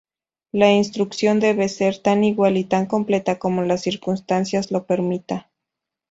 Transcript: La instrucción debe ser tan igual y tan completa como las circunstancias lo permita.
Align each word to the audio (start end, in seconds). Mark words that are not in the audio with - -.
La 0.51 0.71
instrucción 0.71 1.39
debe 1.39 1.69
ser 1.69 1.99
tan 1.99 2.23
igual 2.23 2.57
y 2.57 2.63
tan 2.63 2.87
completa 2.87 3.37
como 3.37 3.61
las 3.61 3.83
circunstancias 3.83 4.71
lo 4.71 4.87
permita. 4.87 5.51